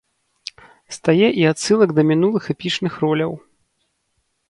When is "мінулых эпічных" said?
2.09-2.93